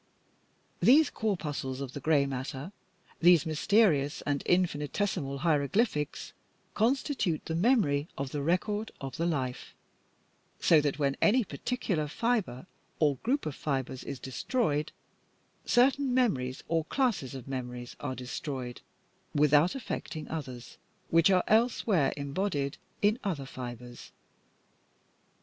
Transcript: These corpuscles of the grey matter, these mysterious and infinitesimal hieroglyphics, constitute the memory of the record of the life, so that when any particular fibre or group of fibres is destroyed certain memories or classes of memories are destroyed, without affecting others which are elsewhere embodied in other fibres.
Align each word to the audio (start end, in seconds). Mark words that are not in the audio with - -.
These 0.79 1.11
corpuscles 1.11 1.79
of 1.79 1.93
the 1.93 1.99
grey 1.99 2.25
matter, 2.25 2.71
these 3.19 3.45
mysterious 3.45 4.23
and 4.23 4.41
infinitesimal 4.47 5.37
hieroglyphics, 5.41 6.33
constitute 6.73 7.45
the 7.45 7.53
memory 7.53 8.07
of 8.17 8.31
the 8.31 8.41
record 8.41 8.91
of 8.99 9.17
the 9.17 9.27
life, 9.27 9.75
so 10.59 10.81
that 10.81 10.97
when 10.97 11.17
any 11.21 11.43
particular 11.43 12.07
fibre 12.07 12.65
or 12.97 13.17
group 13.17 13.45
of 13.45 13.53
fibres 13.53 14.03
is 14.03 14.17
destroyed 14.19 14.91
certain 15.67 16.15
memories 16.15 16.63
or 16.67 16.83
classes 16.85 17.35
of 17.35 17.47
memories 17.47 17.95
are 17.99 18.15
destroyed, 18.15 18.81
without 19.35 19.75
affecting 19.75 20.27
others 20.29 20.79
which 21.11 21.29
are 21.29 21.43
elsewhere 21.47 22.11
embodied 22.17 22.77
in 23.03 23.19
other 23.23 23.45
fibres. 23.45 24.11